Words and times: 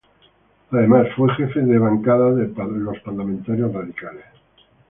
Además, 0.71 1.05
fue 1.15 1.29
jefe 1.35 1.59
de 1.61 1.77
Bancada 1.77 2.31
de 2.33 2.47
Parlamentarios 2.47 3.71
Radicales. 3.71 4.25